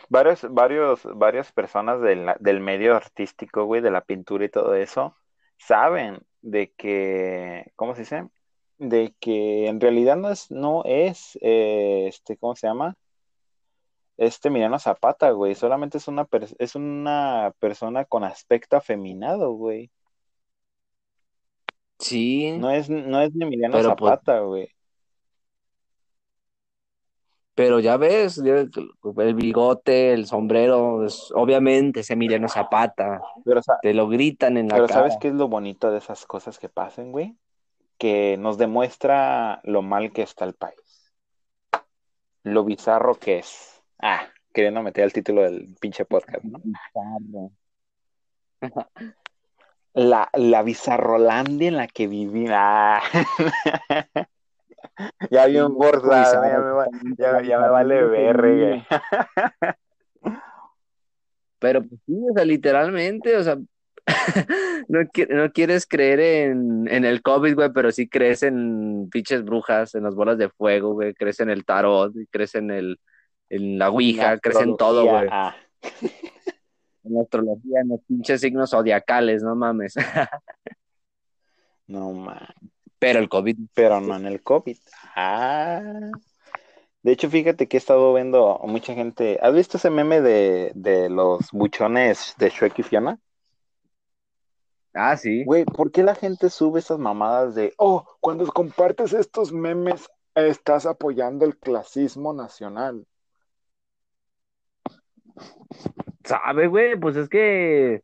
[0.09, 5.15] varios, varios, varias personas del, del medio artístico, güey, de la pintura y todo eso,
[5.57, 8.27] saben de que, ¿cómo se dice?
[8.77, 12.95] De que en realidad no es, no es, eh, este, ¿cómo se llama?
[14.17, 19.91] Este Emiliano Zapata, güey, solamente es una, per- es una persona con aspecto afeminado, güey.
[21.99, 24.69] Sí, No es, no es ni Emiliano Pero, pues, Zapata, güey.
[27.55, 33.21] pero ya ves, el bigote, el sombrero, es- obviamente es Emiliano Zapata.
[33.45, 34.99] Pero, Te lo gritan en la pero cara.
[34.99, 37.35] ¿sabes qué es lo bonito de esas cosas que pasen, güey?
[37.97, 41.13] Que nos demuestra lo mal que está el país.
[42.43, 43.74] Lo bizarro que es.
[43.99, 46.61] Ah, queriendo meter el título del pinche podcast, ¿no?
[49.93, 52.47] La, la bizarrolandia en la que viví.
[52.49, 53.01] Ah.
[55.31, 58.85] ya bien forzado, ya me, va- ya, ya me vale verga.
[61.59, 63.55] Pero pues sí, o sea, literalmente, o sea,
[64.87, 69.95] no, no quieres creer en, en el COVID, güey, pero sí crees en pinches brujas,
[69.95, 72.99] en las bolas de fuego, güey, crees en el tarot, crees en el,
[73.49, 75.55] en la ouija, crees en todo, güey, ah.
[77.03, 79.95] en astrología, en los pinches signos zodiacales, no mames,
[81.87, 82.49] No mames.
[82.99, 84.77] pero el COVID, pero no en el COVID.
[85.15, 85.81] Ah.
[87.03, 89.37] De hecho, fíjate que he estado viendo a mucha gente.
[89.39, 93.19] ¿Has visto ese meme de, de los buchones de Shrek y Fiona?
[94.95, 99.51] ah, sí, Güey, ¿por qué la gente sube esas mamadas de, oh, cuando compartes estos
[99.51, 103.05] memes, estás apoyando el clasismo nacional?
[106.23, 108.01] Sabe, güey, pues es que,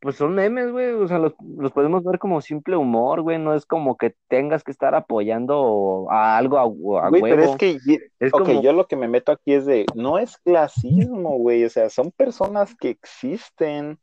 [0.00, 3.54] pues son memes, güey, o sea, los, los podemos ver como simple humor, güey, no
[3.54, 7.58] es como que tengas que estar apoyando a algo a, a Güey, pero es huevo.
[7.58, 7.78] que,
[8.20, 11.64] Es ok, como- yo lo que me meto aquí es de, no es clasismo, güey,
[11.64, 13.98] o sea, son personas que existen.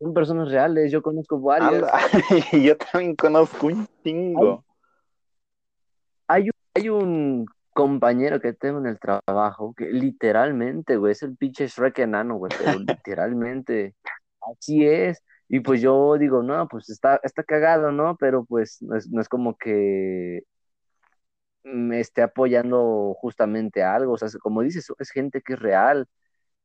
[0.00, 1.82] Son personas reales, yo conozco varias.
[2.52, 4.64] Yo también conozco un chingo.
[6.28, 6.48] Hay
[6.88, 7.46] un
[7.78, 12.50] compañero que tengo en el trabajo que literalmente, güey, es el pinche Shrek enano, güey,
[12.58, 12.72] pero
[13.04, 13.94] literalmente
[14.40, 15.22] así es.
[15.48, 18.16] Y pues yo digo, no, pues está, está cagado, ¿no?
[18.16, 20.42] Pero pues no es, no es como que
[21.62, 24.14] me esté apoyando justamente a algo.
[24.14, 26.06] O sea, como dices, es gente que es real.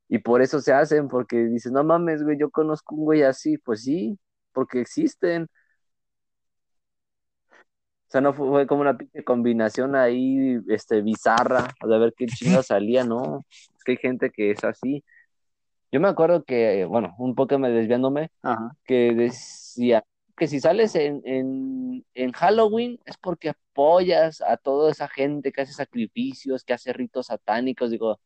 [0.10, 3.58] Y por eso se hacen, porque dices, no mames, güey, yo conozco un güey así.
[3.60, 4.20] Pues sí,
[4.54, 5.48] porque existen.
[8.14, 12.28] O sea, no fue, fue como una pinche combinación ahí, este, bizarra, de ver qué
[12.28, 13.44] chingada salía, ¿no?
[13.50, 15.04] Es que hay gente que es así.
[15.92, 18.78] Yo me acuerdo que, bueno, un poco me desviándome, Ajá.
[18.86, 20.04] que decía
[20.38, 25.62] que si sales en, en, en Halloween es porque apoyas a toda esa gente que
[25.62, 27.90] hace sacrificios, que hace ritos satánicos.
[27.90, 28.20] Digo,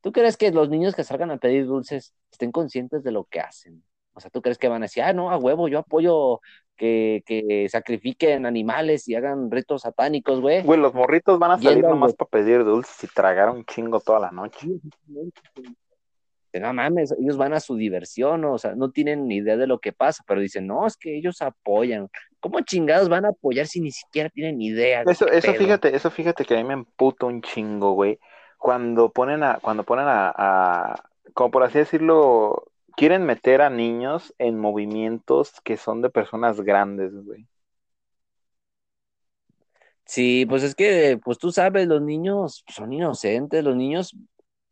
[0.00, 3.40] ¿tú crees que los niños que salgan a pedir dulces estén conscientes de lo que
[3.40, 3.82] hacen?
[4.14, 6.40] O sea, ¿tú crees que van a decir, ah, no, a huevo, yo apoyo
[6.76, 10.62] que, que sacrifiquen animales y hagan ritos satánicos, güey?
[10.62, 14.00] Güey, los morritos van a salir Yendo, nomás para pedir dulces y tragar un chingo
[14.00, 14.68] toda la noche.
[16.60, 19.80] No mames, ellos van a su diversión, o sea, no tienen ni idea de lo
[19.80, 22.08] que pasa, pero dicen, no, es que ellos apoyan.
[22.38, 25.02] ¿Cómo chingados van a apoyar si ni siquiera tienen idea?
[25.02, 25.58] de Eso, eso pedo?
[25.58, 28.20] fíjate, eso fíjate que a mí me emputa un chingo, güey.
[28.56, 30.94] Cuando ponen a, cuando ponen a, a,
[31.32, 37.12] como por así decirlo, quieren meter a niños en movimientos que son de personas grandes,
[37.14, 37.46] güey.
[40.06, 44.14] Sí, pues es que, pues tú sabes, los niños son inocentes, los niños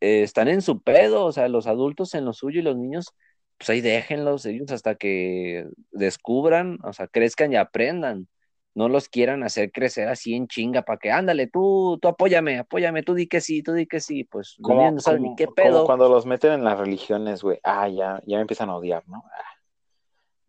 [0.01, 3.15] eh, están en su pedo, o sea, los adultos en lo suyo y los niños,
[3.59, 8.29] pues ahí déjenlos ellos hasta que descubran, o sea, crezcan y aprendan.
[8.75, 13.03] No los quieran hacer crecer así en chinga para que, ándale, tú, tú apóyame, apóyame,
[13.03, 15.55] tú di que sí, tú di que sí, pues Como, no como- ni qué como
[15.55, 15.85] pedo.
[15.85, 17.59] cuando los meten en las religiones, güey.
[17.63, 19.23] Ah, ya, ya me empiezan a odiar, ¿no?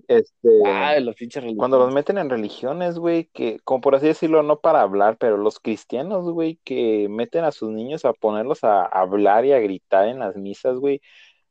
[0.08, 4.44] Este, Ah, los pinches cuando los meten en religiones, güey, que, como por así decirlo,
[4.44, 8.84] no para hablar, pero los cristianos, güey, que meten a sus niños a ponerlos a
[8.86, 11.02] hablar y a gritar en las misas, güey.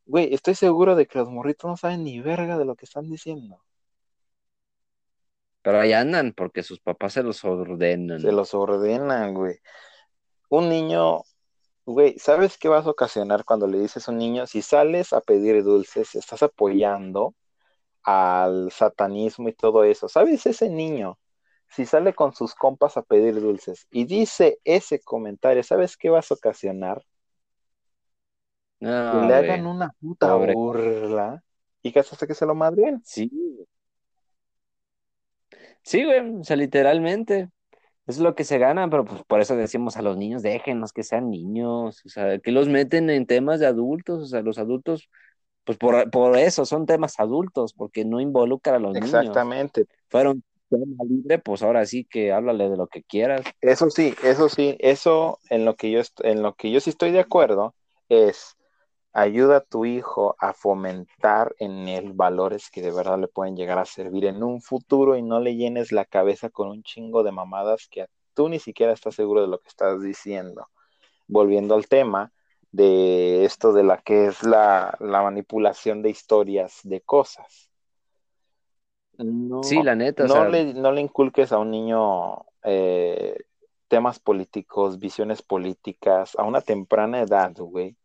[0.04, 3.08] Güey, estoy seguro de que los morritos no saben ni verga de lo que están
[3.08, 3.62] diciendo.
[5.62, 8.20] Pero ahí andan porque sus papás se los ordenan.
[8.20, 9.57] Se los ordenan, güey.
[10.48, 11.22] Un niño,
[11.87, 15.20] güey, ¿sabes qué vas a ocasionar cuando le dices a un niño, si sales a
[15.20, 17.35] pedir dulces, estás apoyando
[18.03, 20.09] al satanismo y todo eso?
[20.09, 21.18] ¿Sabes ese niño?
[21.70, 26.31] Si sale con sus compas a pedir dulces y dice ese comentario, ¿sabes qué vas
[26.31, 27.03] a ocasionar?
[28.81, 30.53] No, que le hagan una puta Pobre.
[30.55, 31.42] burla
[31.83, 33.01] y que hasta que se lo madrien.
[33.05, 33.31] Sí.
[35.83, 37.49] Sí, güey, o sea, literalmente.
[38.07, 41.03] es lo que se ganan, pero pues por eso decimos a los niños, déjenos que
[41.03, 45.09] sean niños, o sea, que los meten en temas de adultos, o sea, los adultos,
[45.64, 49.14] pues por, por eso son temas adultos, porque no involucran a los niños.
[49.14, 49.87] Exactamente.
[50.09, 50.42] Fueron
[50.73, 53.42] tema libre, pues ahora sí que háblale de lo que quieras.
[53.61, 57.11] Eso sí, eso sí, eso en lo que yo, en lo que yo sí estoy
[57.11, 57.75] de acuerdo
[58.09, 58.57] es
[59.12, 63.79] ayuda a tu hijo a fomentar en él valores que de verdad le pueden llegar
[63.79, 67.33] a servir en un futuro y no le llenes la cabeza con un chingo de
[67.33, 70.68] mamadas que tú ni siquiera estás seguro de lo que estás diciendo.
[71.29, 72.33] Volviendo al tema
[72.72, 77.70] de esto de la que es la, la manipulación de historias de cosas.
[79.18, 83.37] No, Sí, la neta, o no sea, le, no le inculques a un niño eh,
[83.88, 87.96] temas políticos, visiones políticas a una temprana edad, güey.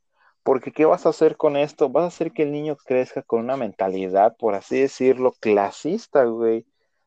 [0.48, 1.90] Porque ¿qué vas a hacer con esto?
[1.90, 6.66] Vas a hacer que el niño crezca con una mentalidad, por así decirlo, clasista, güey.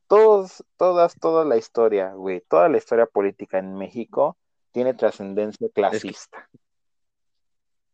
[0.08, 4.36] Todos, todas, toda la historia, güey, toda la historia política en México
[4.72, 6.50] tiene trascendencia clasista.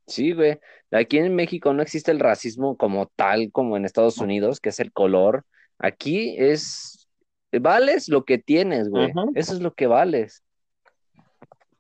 [0.09, 0.59] sí, güey.
[0.91, 4.81] Aquí en México no existe el racismo como tal, como en Estados Unidos, que es
[4.81, 5.45] el color.
[5.79, 7.07] Aquí es,
[7.53, 9.13] vales lo que tienes, güey.
[9.37, 10.43] Eso es lo que vales.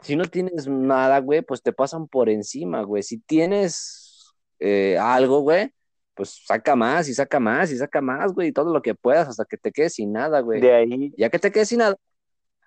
[0.00, 3.02] Si no tienes nada, güey, pues te pasan por encima, güey.
[3.02, 5.72] Si tienes eh, algo, güey,
[6.14, 9.28] pues saca más y saca más y saca más, güey, y todo lo que puedas
[9.28, 10.60] hasta que te quedes sin nada, güey.
[10.60, 11.96] De ahí, Ya que te quedes sin nada,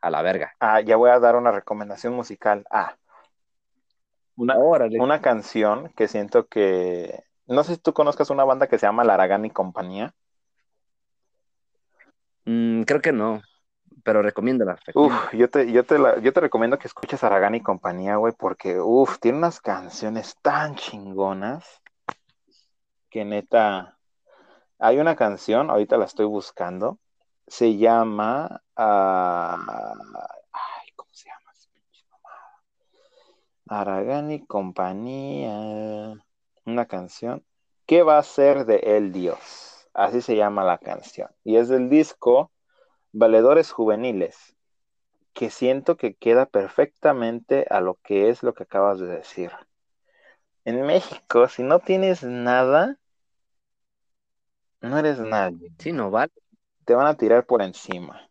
[0.02, 0.54] a la verga.
[0.60, 2.64] ah, ya voy a dar una recomendación musical.
[2.72, 2.96] Ah,
[4.36, 5.00] una, Órale.
[5.00, 7.24] una canción que siento que.
[7.48, 10.14] No sé si tú conozcas una banda que se llama Laragán y Compañía.
[12.46, 13.42] Mm, creo que no,
[14.10, 14.80] pero recomiéndala.
[14.96, 18.34] Uf, yo te, yo te, la- yo te recomiendo que escuches Aragán y compañía, güey,
[18.36, 21.80] porque, uf, tiene unas canciones tan chingonas
[23.12, 24.00] que neta.
[24.80, 26.98] Hay una canción, ahorita la estoy buscando,
[27.46, 28.64] se llama.
[28.76, 29.94] ah,
[30.54, 31.52] ay, ¿cómo se llama?
[33.68, 36.16] Aragán y compañía.
[36.66, 37.44] Una canción.
[37.86, 39.88] ¿Qué va a ser de él Dios?
[39.94, 41.30] Así se llama la canción.
[41.44, 42.50] Y es del disco
[43.12, 44.56] Valedores Juveniles
[45.34, 49.52] que siento que queda perfectamente a lo que es lo que acabas de decir.
[50.66, 52.98] En México, si no tienes nada,
[54.82, 55.72] no eres nadie.
[55.78, 56.34] Sí, no vale.
[56.86, 58.30] Te van a tirar por encima.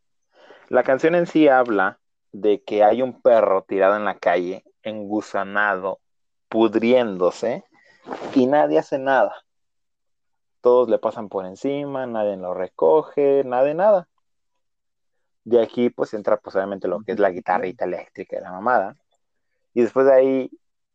[0.69, 1.99] La canción en sí habla
[2.33, 6.01] de que hay un perro tirado en la calle, engusanado,
[6.49, 7.65] pudriéndose,
[8.35, 9.35] y nadie hace nada.
[10.61, 14.09] Todos le pasan por encima, nadie lo recoge, nada de nada.
[15.49, 18.97] De aquí pues entra pues obviamente lo que es la guitarrita eléctrica de la mamada.
[19.73, 20.51] Y después de ahí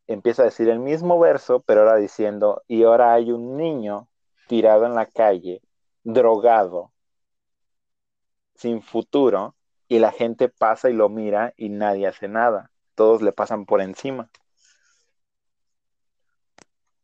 [0.05, 4.07] empieza a decir el mismo verso, pero ahora diciendo, y ahora hay un niño
[4.47, 5.63] tirado en la calle,
[6.03, 6.91] drogado,
[8.53, 9.55] sin futuro,
[9.87, 12.69] y la gente pasa y lo mira y nadie hace nada.
[12.93, 14.29] Todos le pasan por encima.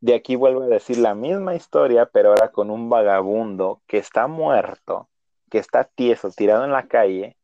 [0.02, 4.28] De aquí vuelve a decir la misma historia, pero ahora con un vagabundo que está
[4.28, 5.10] muerto,
[5.50, 7.39] que está tieso, tirado en la calle,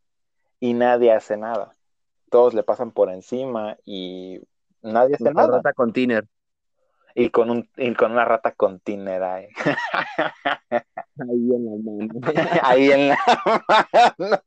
[0.65, 1.71] y nadie hace nada.
[2.32, 4.39] Todos le pasan por encima y
[4.82, 5.58] nadie hace La nada.
[5.58, 6.28] rata con tiner.
[7.17, 9.47] Y con, un, y con una rata con tiner ahí.
[10.69, 12.10] Ahí en la mano.
[12.63, 13.17] ahí en la
[14.17, 14.38] mano.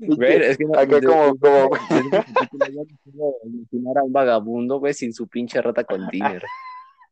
[0.00, 1.76] Güey, es que no, Acá como- como-
[3.44, 6.42] imaginar a un vagabundo, güey, sin su pinche rata con tiner.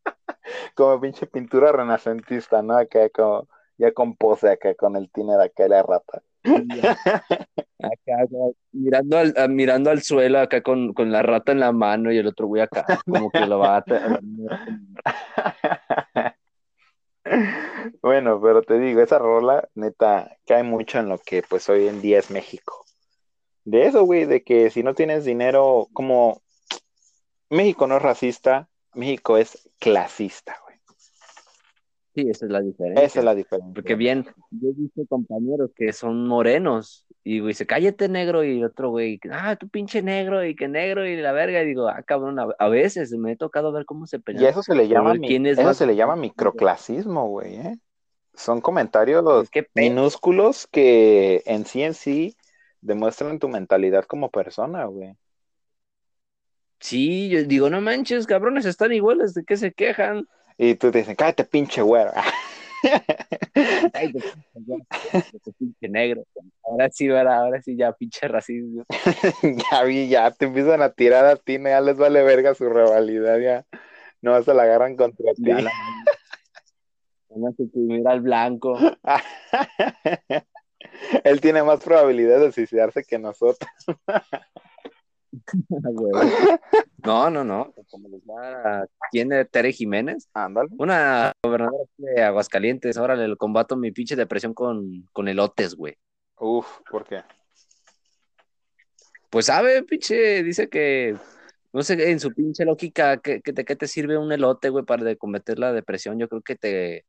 [0.75, 2.77] como pinche pintura renacentista, ¿no?
[2.77, 6.23] Acá como, ya con pose acá, con el tiner acá de la rata.
[7.79, 8.25] Acá,
[8.73, 12.17] mirando al, a- mirando al suelo, acá con, con la rata en la mano y
[12.19, 13.85] el otro güey acá, como que lo va a...
[18.03, 22.01] Bueno, pero te digo, esa rola, neta, cae mucho en lo que pues hoy en
[22.01, 22.85] día es México.
[23.65, 26.41] De eso, güey, de que si no tienes dinero, como
[27.51, 30.66] México no es racista, México es clasista, güey.
[32.17, 33.05] Sí, esa es la diferencia.
[33.07, 33.75] Esa es la diferencia.
[33.75, 38.65] Porque bien, yo he visto compañeros que son morenos y güey, dice, cállate negro y
[38.65, 41.63] otro güey, ah, tú pinche negro y que negro y la verga.
[41.63, 44.45] Y digo, ah, cabrón, a, a veces me he tocado ver cómo se pelean.
[44.45, 47.79] Y eso se le llama, mi- es eso más- se le llama microclasismo, güey, ¿eh?
[48.35, 52.37] Son comentarios Es que minúsculos que en sí en sí
[52.83, 55.17] demuestran tu mentalidad como persona, güey.
[56.81, 60.29] Sí, yo digo, no manches, cabrones, están iguales, ¿de qué se quejan?
[60.59, 62.13] Y tú te dicen, cállate, pinche güero.
[63.55, 64.13] De
[65.59, 66.25] pinche negro.
[66.63, 67.39] Ahora sí, ¿verdad?
[67.39, 68.85] ahora sí, ya pinche racismo.
[69.71, 72.69] ya vi, ya te empiezan a tirar a ti, no, ya les vale verga su
[72.69, 73.65] rivalidad, ya.
[74.23, 75.45] No se la agarran contra ti.
[75.45, 75.71] La...
[75.71, 78.79] A suprimir al blanco.
[81.25, 83.71] Él tiene más probabilidad de suicidarse que nosotros.
[87.05, 87.73] No, no, no.
[87.89, 90.69] Como les va tiene Tere Jiménez, Ándale.
[90.79, 92.97] una gobernadora de Aguascalientes.
[92.97, 95.97] Ahora le combato mi pinche depresión con, con elotes, güey.
[96.39, 97.23] Uf, ¿por qué?
[99.31, 101.17] Pues sabe, pinche, dice que,
[101.73, 104.85] no sé, en su pinche lógica, ¿qué, qué te, qué te sirve un elote, güey,
[104.85, 106.19] para de cometer la depresión?
[106.19, 107.05] Yo creo que te,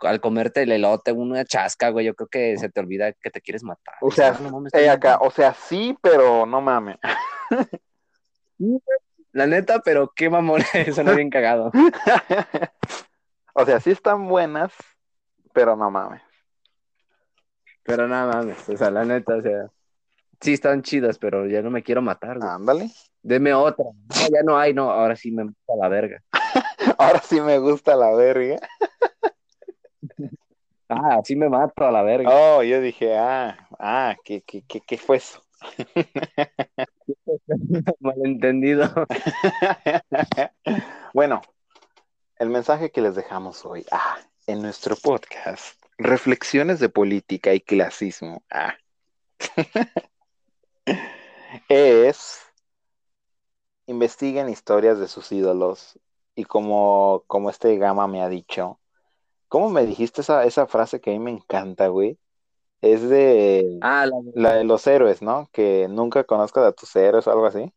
[0.00, 3.40] al comerte el elote, una chasca, güey, yo creo que se te olvida que te
[3.40, 3.94] quieres matar.
[4.00, 6.96] O sea, No mames, eh, acá, o sea, sí, pero no mames.
[9.32, 10.62] La neta, pero qué mamón,
[10.94, 11.70] suena bien cagado.
[13.54, 14.72] o sea, sí están buenas,
[15.52, 16.22] pero no mames.
[17.84, 19.70] Pero nada mames, o sea, la neta, o sea,
[20.40, 22.50] sí están chidas, pero ya no me quiero matar, güey.
[22.50, 22.90] Ándale.
[23.22, 23.84] Deme otra.
[23.84, 26.22] No, ya no hay, no, ahora sí me gusta la verga.
[26.98, 28.58] Ahora sí me gusta la verga.
[30.88, 32.30] Ah, sí me mato a la verga.
[32.32, 35.42] Oh, yo dije, ah, ah, ¿qué, qué, qué, qué fue eso?
[38.00, 38.88] Malentendido.
[41.12, 41.42] bueno,
[42.38, 48.42] el mensaje que les dejamos hoy, ah, en nuestro podcast, Reflexiones de Política y Clasismo,
[48.50, 48.74] ah,
[51.68, 52.44] es
[53.86, 55.98] investiguen historias de sus ídolos
[56.34, 58.78] y como, como este Gama me ha dicho,
[59.48, 62.18] ¿cómo me dijiste esa, esa frase que a mí me encanta, güey?
[62.82, 65.50] Es de Ah, la la de los héroes, ¿no?
[65.52, 67.72] Que nunca conozcas a tus héroes o algo así.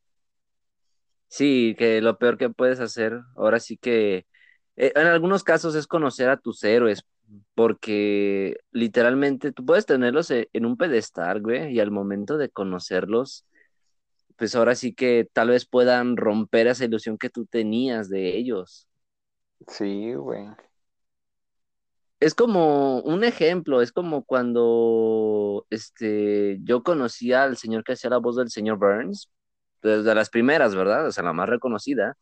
[1.28, 4.26] Sí, que lo peor que puedes hacer, ahora sí que,
[4.76, 7.05] eh, en algunos casos es conocer a tus héroes,
[7.55, 13.45] porque literalmente tú puedes tenerlos e- en un pedestal, güey, y al momento de conocerlos,
[14.38, 18.88] pues ahora sí que tal vez puedan romper esa ilusión que tú tenías de ellos.
[19.67, 20.45] Sí, güey.
[22.22, 28.19] Es como un ejemplo, es como cuando este, yo conocí al señor que hacía la
[28.19, 29.32] voz del señor Burns,
[29.82, 31.07] desde las primeras, ¿verdad?
[31.07, 32.15] O sea, la más reconocida.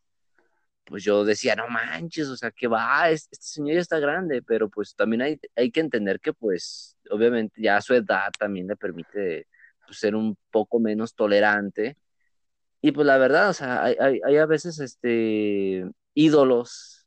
[0.85, 4.41] Pues yo decía, no manches, o sea, que va, este, este señor ya está grande,
[4.41, 8.75] pero pues también hay, hay que entender que pues obviamente ya su edad también le
[8.77, 9.47] permite
[9.85, 11.97] pues, ser un poco menos tolerante.
[12.81, 16.98] Y pues la verdad, o sea, hay, hay, hay a veces este, ídolos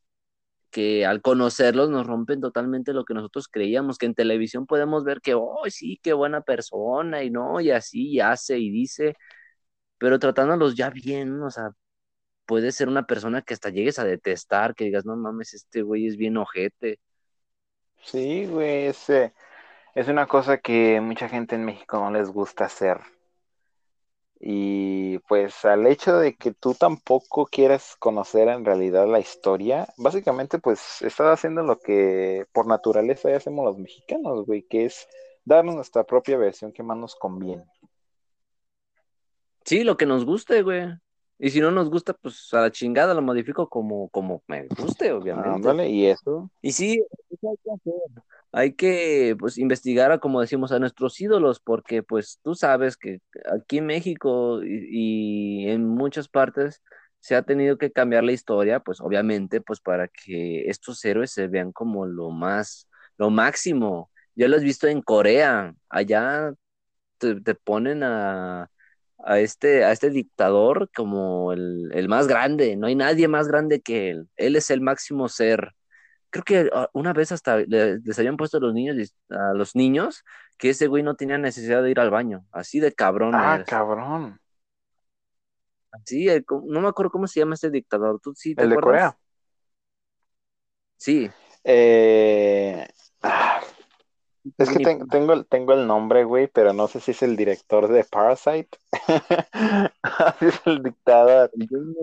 [0.72, 5.20] que al conocerlos nos rompen totalmente lo que nosotros creíamos, que en televisión podemos ver
[5.22, 9.16] que, oh, sí, qué buena persona, y no, y así, y hace y dice,
[9.98, 11.70] pero tratándolos ya bien, o sea,
[12.46, 16.06] puede ser una persona que hasta llegues a detestar, que digas, no mames, este güey
[16.08, 17.00] es bien ojete.
[18.04, 19.08] Sí, güey, es,
[19.94, 23.00] es una cosa que mucha gente en México no les gusta hacer.
[24.44, 30.58] Y pues al hecho de que tú tampoco quieras conocer en realidad la historia, básicamente
[30.58, 35.06] pues estás haciendo lo que por naturaleza ya hacemos los mexicanos, güey, que es
[35.44, 37.64] darnos nuestra propia versión que más nos conviene.
[39.64, 40.88] Sí, lo que nos guste, güey.
[41.44, 45.10] Y si no nos gusta, pues a la chingada lo modifico como, como me guste,
[45.10, 45.50] obviamente.
[45.50, 46.48] Ándale, y eso.
[46.62, 48.22] Y sí, eso hay que hacer.
[48.52, 53.18] Hay que, pues, investigar, a, como decimos, a nuestros ídolos, porque, pues, tú sabes que
[53.52, 56.80] aquí en México y, y en muchas partes
[57.18, 61.48] se ha tenido que cambiar la historia, pues, obviamente, pues, para que estos héroes se
[61.48, 62.88] vean como lo más,
[63.18, 64.12] lo máximo.
[64.36, 66.54] Yo lo he visto en Corea, allá
[67.18, 68.70] te, te ponen a,
[69.24, 73.80] a este, a este dictador como el, el más grande, no hay nadie más grande
[73.80, 75.72] que él, él es el máximo ser
[76.30, 79.76] creo que ah, una vez hasta le- les habían puesto a los niños, a los
[79.76, 80.24] niños
[80.58, 82.46] que ese güey no tenía necesidad de ir al baño.
[82.52, 83.66] Así de cabrón Ah, es.
[83.66, 84.40] cabrón.
[85.90, 88.20] Así, el no me acuerdo cómo se llama este dictador.
[88.22, 88.78] ¿Tú sí te El de acuerdas?
[88.78, 89.18] Corea.
[90.96, 91.30] Sí.
[91.64, 92.86] Eh,
[94.58, 97.36] es que ten- tengo, el- tengo el nombre, güey, pero no sé si es el
[97.36, 98.78] director de Parasite.
[100.02, 101.50] Así es el dictador.
[101.58, 101.94] Yo no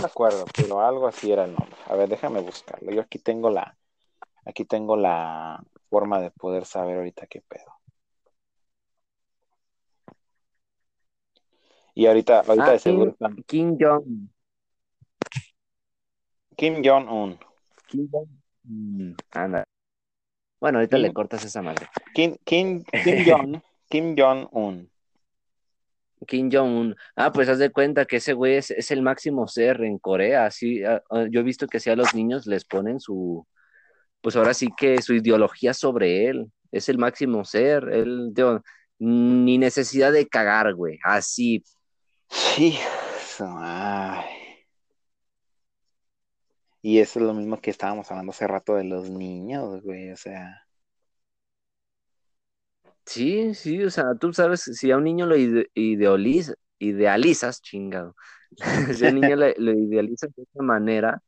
[0.00, 1.76] me acuerdo, pero algo así era el nombre.
[1.86, 2.92] A ver, déjame buscarlo.
[2.92, 3.76] Yo aquí tengo la,
[4.44, 7.72] aquí tengo la forma de poder saber ahorita qué pedo.
[11.94, 14.28] Y ahorita, ahorita Ah, de seguro Kim, Kim Jong.
[16.56, 17.38] Kim Jong-un.
[17.90, 18.28] Kim Jong.
[18.64, 19.64] Mm, anda.
[20.60, 21.86] Bueno, ahorita Kim- le cortas esa madre.
[22.14, 24.90] Kim, Kim, Kim Jong, Kim Jong-un.
[26.26, 26.94] Kim Jong-un.
[27.16, 30.46] Ah, pues haz de cuenta que ese güey es, es el máximo ser en Corea.
[30.46, 33.46] Así, ah, ah, yo he visto que si a los niños les ponen su,
[34.20, 36.52] pues ahora sí que su ideología sobre él.
[36.70, 37.88] Es el máximo ser.
[37.90, 38.62] Él, digo,
[38.98, 40.98] ni necesidad de cagar, güey.
[41.02, 41.64] Así.
[42.28, 42.78] Sí,
[43.40, 44.39] ay.
[46.82, 50.16] Y eso es lo mismo que estábamos hablando hace rato de los niños, güey, o
[50.16, 50.66] sea.
[53.04, 56.56] Sí, sí, o sea, tú sabes, si a un niño lo idealizas,
[57.60, 58.14] chingado,
[58.96, 61.22] si a un niño lo idealizas de esa manera,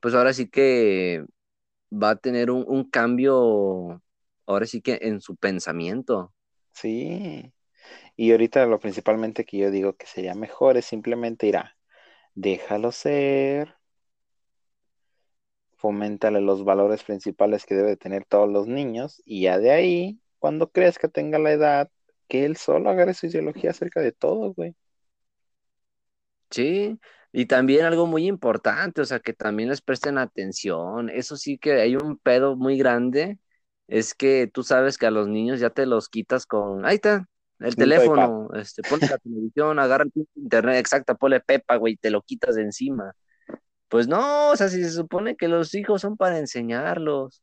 [0.00, 1.24] pues ahora sí que
[1.92, 4.02] va a tener un, cambio,
[4.46, 6.32] ahora sí que en su pensamiento.
[6.72, 7.52] Sí,
[8.16, 11.76] y ahorita lo principalmente que yo digo que sería mejor es simplemente ir a
[12.34, 13.75] déjalo ser,
[15.86, 20.68] foméntale los valores principales que debe tener todos los niños y ya de ahí, cuando
[20.72, 21.88] creas que tenga la edad,
[22.26, 24.74] que él solo agarre su ideología acerca de todo, güey.
[26.50, 26.98] Sí,
[27.32, 31.08] y también algo muy importante, o sea, que también les presten atención.
[31.08, 33.38] Eso sí que hay un pedo muy grande,
[33.86, 37.28] es que tú sabes que a los niños ya te los quitas con, ahí está,
[37.60, 42.22] el teléfono, este, ponle la televisión, agarra el internet, exacta, ponle Pepa, güey, te lo
[42.22, 43.14] quitas de encima.
[43.96, 47.42] Pues no, o sea, si se supone que los hijos son para enseñarlos,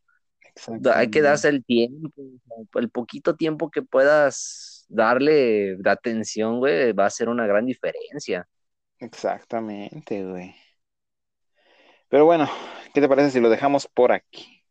[0.93, 2.11] hay que darse el tiempo,
[2.75, 8.47] el poquito tiempo que puedas darle de atención, güey, va a ser una gran diferencia.
[8.99, 10.55] Exactamente, güey.
[12.07, 12.47] Pero bueno,
[12.93, 14.61] ¿qué te parece si lo dejamos por aquí?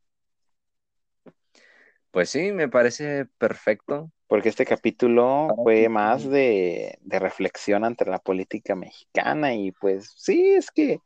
[2.13, 4.13] Pues sí, me parece perfecto.
[4.29, 10.55] Porque este capítulo fue más de, de reflexión ante la política mexicana y pues sí,
[10.55, 11.01] es que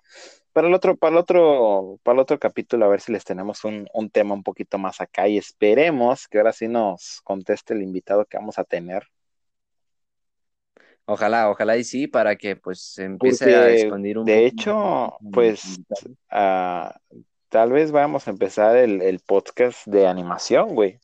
[0.56, 3.62] para el otro, para el otro, para el otro capítulo, a ver si les tenemos
[3.64, 7.82] un, un, tema un poquito más acá y esperemos que ahora sí nos conteste el
[7.82, 9.06] invitado que vamos a tener.
[11.04, 15.78] Ojalá, ojalá y sí, para que pues se empiece a esconder un De hecho, pues
[16.30, 16.98] ah,
[17.50, 20.98] tal vez vamos a empezar el, el podcast de animación, güey.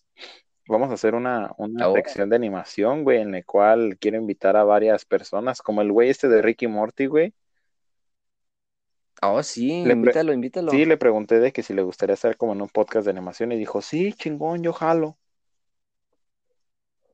[0.66, 1.94] Vamos a hacer una, una oh.
[1.94, 6.08] sección de animación, güey, en la cual quiero invitar a varias personas, como el güey
[6.08, 7.34] este de Ricky Morty, güey
[9.24, 10.72] Oh, sí, invítalo, invítalo.
[10.72, 13.52] Sí, le pregunté de que si le gustaría hacer como en un podcast de animación
[13.52, 15.16] y dijo, sí, chingón, yo jalo.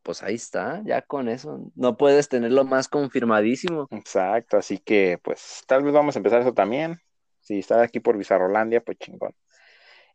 [0.02, 1.70] Pues ahí está, ya con eso.
[1.74, 3.88] No puedes tenerlo más confirmadísimo.
[3.90, 6.98] Exacto, así que pues tal vez vamos a empezar eso también.
[7.40, 9.34] Si estás aquí por Bizarrolandia, pues chingón.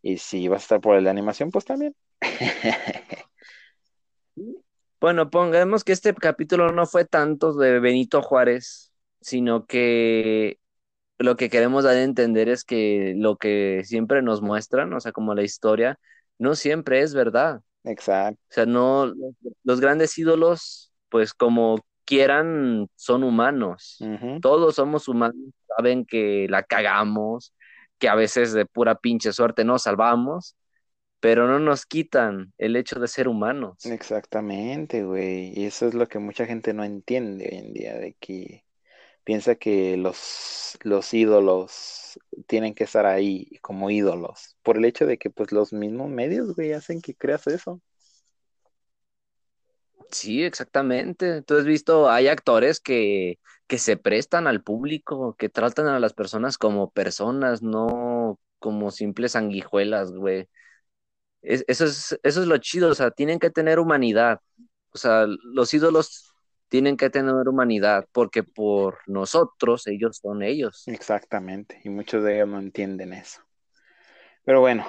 [0.02, 1.96] Y si vas a estar por el de animación, pues también.
[5.00, 8.92] bueno, pongamos que este capítulo no fue tanto de Benito Juárez,
[9.22, 10.58] sino que
[11.24, 15.14] lo que queremos dar a entender es que lo que siempre nos muestran, o sea,
[15.14, 15.98] como la historia,
[16.38, 17.62] no siempre es verdad.
[17.86, 18.42] Exacto.
[18.50, 19.14] O sea, no,
[19.64, 24.04] los grandes ídolos, pues como quieran, son humanos.
[24.42, 25.38] Todos somos humanos,
[25.78, 27.54] saben que la cagamos,
[28.00, 30.58] que a veces de pura pinche suerte nos salvamos,
[31.22, 33.86] pero no nos quitan el hecho de ser humanos.
[33.86, 35.58] Exactamente, güey.
[35.58, 38.63] Y eso es lo que mucha gente no entiende hoy en día, de que
[39.24, 45.18] piensa que los, los ídolos tienen que estar ahí como ídolos, por el hecho de
[45.18, 47.82] que pues los mismos medios, güey, hacen que creas eso.
[50.12, 51.42] Sí, exactamente.
[51.42, 56.14] Tú has visto, hay actores que, que se prestan al público, que tratan a las
[56.14, 60.48] personas como personas, no como simples sanguijuelas, güey.
[61.42, 64.40] eso, es, eso es lo chido, o sea, tienen que tener humanidad.
[64.94, 66.33] O sea, los ídolos
[66.74, 70.88] tienen que tener humanidad, porque por nosotros ellos son ellos.
[70.88, 73.44] Exactamente, y muchos de ellos no entienden eso.
[74.44, 74.84] Pero bueno,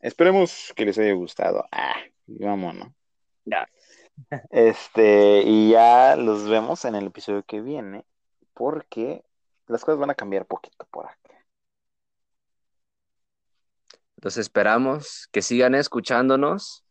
[0.00, 1.62] esperemos que les haya gustado.
[1.70, 1.96] Ah,
[2.26, 2.88] vámonos.
[3.44, 3.68] Ya.
[4.50, 8.06] Este, y ya los vemos en el episodio que viene,
[8.54, 9.22] porque
[9.66, 11.34] las cosas van a cambiar poquito por aquí.
[14.22, 16.86] Los esperamos, que sigan escuchándonos.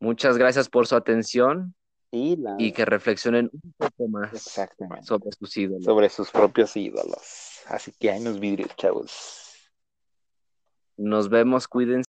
[0.00, 1.76] Muchas gracias por su atención
[2.10, 4.30] y, que reflexionen un poco más
[5.02, 5.84] sobre sus ídolos.
[5.84, 7.62] Sobre sus propios ídolos.
[7.68, 9.70] Así que hay unos vidrios, chavos.
[10.96, 12.08] Nos vemos, cuídense.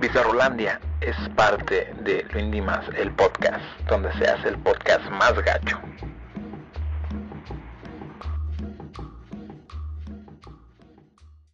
[0.00, 5.78] Bizarrolandia es parte de Lo Más, el podcast, donde se hace el podcast más gacho.